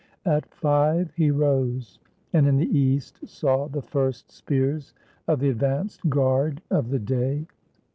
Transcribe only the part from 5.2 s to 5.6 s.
of the